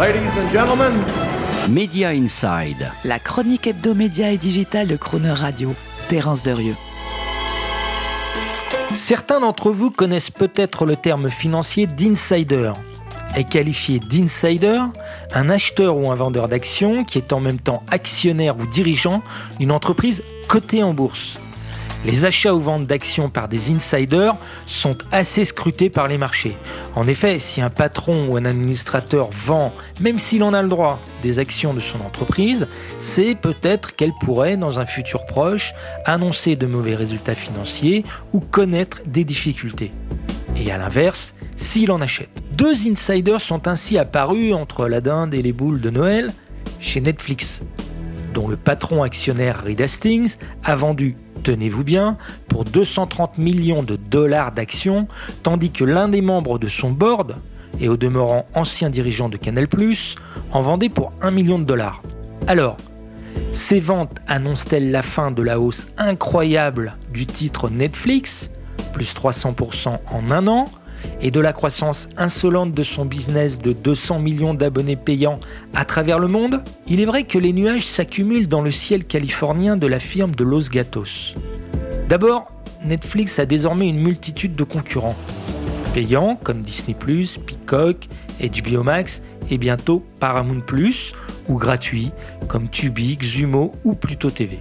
[0.00, 0.94] Ladies and gentlemen,
[1.68, 2.90] Media Inside.
[3.04, 5.74] La chronique hebdomédia et digitale de Croner Radio.
[6.08, 6.74] Terence Derieux.
[8.94, 12.72] Certains d'entre vous connaissent peut-être le terme financier d'insider.
[13.36, 14.80] Est qualifié d'insider
[15.34, 19.22] un acheteur ou un vendeur d'actions qui est en même temps actionnaire ou dirigeant
[19.58, 21.38] d'une entreprise cotée en bourse.
[22.06, 26.56] Les achats ou ventes d'actions par des insiders sont assez scrutés par les marchés.
[26.96, 30.98] En effet, si un patron ou un administrateur vend, même s'il en a le droit,
[31.22, 32.68] des actions de son entreprise,
[32.98, 35.74] c'est peut-être qu'elle pourrait, dans un futur proche,
[36.06, 39.90] annoncer de mauvais résultats financiers ou connaître des difficultés.
[40.56, 42.42] Et à l'inverse, s'il en achète.
[42.52, 46.32] Deux insiders sont ainsi apparus entre la dinde et les boules de Noël
[46.80, 47.62] chez Netflix,
[48.34, 52.16] dont le patron actionnaire Reed Hastings a vendu tenez-vous bien,
[52.48, 55.08] pour 230 millions de dollars d'actions,
[55.42, 57.36] tandis que l'un des membres de son board,
[57.80, 59.64] et au demeurant ancien dirigeant de Canal⁇
[60.52, 62.02] en vendait pour 1 million de dollars.
[62.46, 62.76] Alors,
[63.52, 68.50] ces ventes annoncent-elles la fin de la hausse incroyable du titre Netflix,
[68.92, 70.66] plus 300% en un an,
[71.20, 75.38] et de la croissance insolente de son business de 200 millions d'abonnés payants
[75.74, 79.76] à travers le monde, il est vrai que les nuages s'accumulent dans le ciel californien
[79.76, 81.34] de la firme de Los Gatos.
[82.08, 82.50] D'abord,
[82.84, 85.16] Netflix a désormais une multitude de concurrents.
[85.92, 86.96] Payants comme Disney⁇
[87.40, 88.08] Peacock,
[88.40, 90.62] HBO Max et bientôt Paramount⁇
[91.48, 92.10] ou gratuits
[92.48, 94.60] comme Tubi, Xumo ou Pluto TV.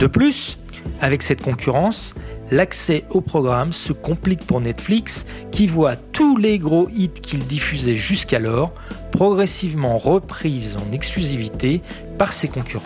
[0.00, 0.58] De plus,
[1.00, 2.14] avec cette concurrence,
[2.52, 7.96] l'accès au programme se complique pour Netflix qui voit tous les gros hits qu'il diffusait
[7.96, 8.72] jusqu'alors
[9.10, 11.80] progressivement repris en exclusivité
[12.18, 12.84] par ses concurrents.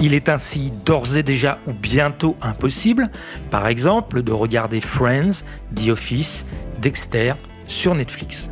[0.00, 3.10] Il est ainsi d'ores et déjà ou bientôt impossible,
[3.50, 5.44] par exemple, de regarder Friends,
[5.74, 6.46] The Office,
[6.80, 7.34] Dexter
[7.66, 8.48] sur Netflix.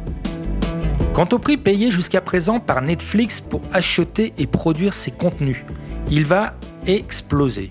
[1.14, 5.64] Quant au prix payé jusqu'à présent par Netflix pour acheter et produire ses contenus,
[6.10, 6.54] il va
[6.86, 7.70] exploser.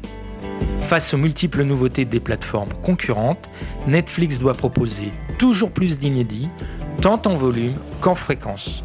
[0.88, 3.50] Face aux multiples nouveautés des plateformes concurrentes,
[3.88, 6.50] Netflix doit proposer toujours plus d'inédits,
[7.02, 8.84] tant en volume qu'en fréquence.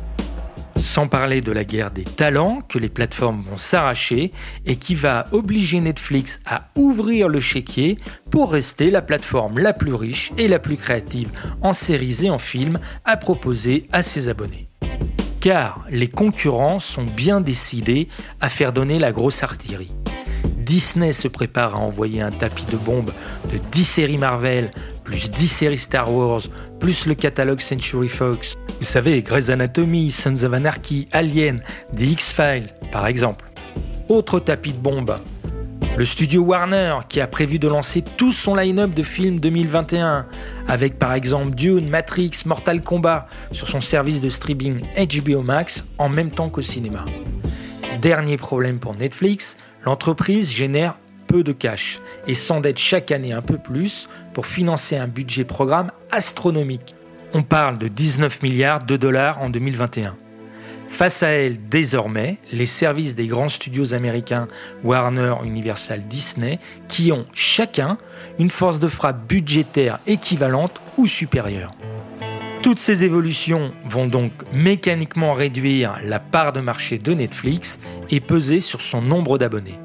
[0.76, 4.30] Sans parler de la guerre des talents que les plateformes vont s'arracher
[4.64, 7.98] et qui va obliger Netflix à ouvrir le chéquier
[8.30, 11.28] pour rester la plateforme la plus riche et la plus créative
[11.60, 14.68] en séries et en films à proposer à ses abonnés.
[15.40, 18.08] Car les concurrents sont bien décidés
[18.40, 19.92] à faire donner la grosse artillerie.
[20.70, 23.10] Disney se prépare à envoyer un tapis de bombes
[23.52, 24.70] de 10 séries Marvel,
[25.02, 26.42] plus 10 séries Star Wars,
[26.78, 28.54] plus le catalogue Century Fox.
[28.78, 31.60] Vous savez, Grey's Anatomy, Sons of Anarchy, Alien,
[31.96, 33.46] The X-Files, par exemple.
[34.08, 35.18] Autre tapis de bombes.
[35.96, 40.24] Le studio Warner qui a prévu de lancer tout son line-up de films 2021
[40.68, 46.08] avec par exemple Dune, Matrix, Mortal Kombat sur son service de streaming HBO Max en
[46.08, 47.06] même temps qu'au cinéma.
[48.00, 50.96] Dernier problème pour Netflix, l'entreprise génère
[51.26, 55.92] peu de cash et s'endette chaque année un peu plus pour financer un budget programme
[56.10, 56.94] astronomique.
[57.32, 60.16] On parle de 19 milliards de dollars en 2021.
[60.88, 64.48] Face à elle, désormais, les services des grands studios américains
[64.82, 66.58] Warner, Universal, Disney,
[66.88, 67.96] qui ont chacun
[68.40, 71.70] une force de frappe budgétaire équivalente ou supérieure.
[72.62, 78.60] Toutes ces évolutions vont donc mécaniquement réduire la part de marché de Netflix et peser
[78.60, 79.78] sur son nombre d'abonnés.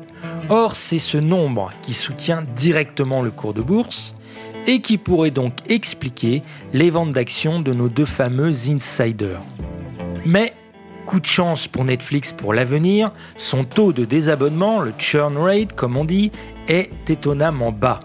[0.50, 4.14] Or, c'est ce nombre qui soutient directement le cours de bourse
[4.68, 6.42] et qui pourrait donc expliquer
[6.74, 9.42] les ventes d'actions de nos deux fameux insiders.
[10.26, 10.54] Mais,
[11.06, 15.96] coup de chance pour Netflix pour l'avenir, son taux de désabonnement, le churn rate comme
[15.96, 16.32] on dit,
[16.68, 18.02] est étonnamment bas,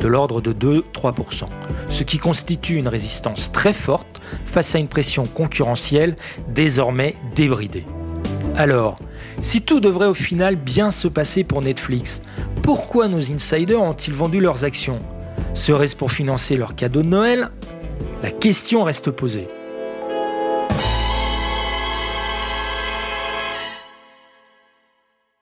[0.00, 1.44] de l'ordre de 2-3%,
[1.88, 6.16] ce qui constitue une résistance très forte face à une pression concurrentielle
[6.48, 7.84] désormais débridée.
[8.56, 8.98] Alors,
[9.40, 12.22] si tout devrait au final bien se passer pour Netflix,
[12.62, 14.98] pourquoi nos insiders ont-ils vendu leurs actions?
[15.54, 17.50] Serait-ce pour financer leur cadeau de Noël?
[18.22, 19.48] La question reste posée.